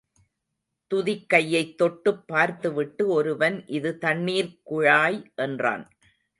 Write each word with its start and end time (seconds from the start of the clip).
துதிக்கையைத் 0.91 1.75
தொட்டுப் 1.75 2.27
பார்த்து 2.27 2.73
விட்டு 2.73 3.07
ஒருவன், 3.07 3.67
இது 3.67 3.97
தண்ணிர்க் 4.01 4.59
குழாய் 4.63 5.31
என்றான். 5.35 5.89